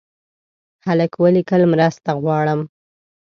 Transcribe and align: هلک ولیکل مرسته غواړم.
هلک 0.85 1.11
ولیکل 1.23 1.61
مرسته 1.73 2.09
غواړم. 2.21 2.59